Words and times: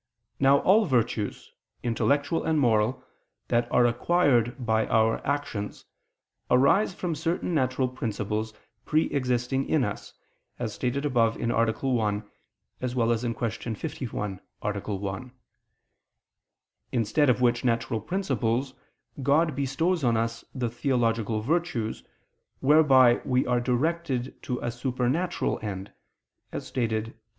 Now 0.39 0.61
all 0.61 0.85
virtues, 0.85 1.51
intellectual 1.83 2.43
and 2.43 2.59
moral, 2.59 3.03
that 3.49 3.71
are 3.71 3.85
acquired 3.85 4.55
by 4.65 4.87
our 4.87 5.23
actions, 5.23 5.85
arise 6.49 6.91
from 6.91 7.13
certain 7.13 7.53
natural 7.53 7.87
principles 7.87 8.51
pre 8.83 9.11
existing 9.11 9.69
in 9.69 9.83
us, 9.83 10.13
as 10.57 10.71
above 10.75 11.35
stated 11.35 11.53
(A. 11.53 11.83
1; 11.87 12.23
Q. 13.35 13.75
51, 13.75 14.39
A. 14.63 14.71
1): 14.95 15.31
instead 16.91 17.29
of 17.29 17.41
which 17.41 17.63
natural 17.63 18.01
principles, 18.01 18.73
God 19.21 19.55
bestows 19.55 20.03
on 20.03 20.17
us 20.17 20.43
the 20.55 20.69
theological 20.71 21.41
virtues, 21.41 22.03
whereby 22.59 23.21
we 23.23 23.45
are 23.45 23.61
directed 23.61 24.41
to 24.41 24.57
a 24.61 24.71
supernatural 24.71 25.59
end, 25.61 25.91
as 26.51 26.65
stated 26.65 27.03
(Q. 27.03 27.13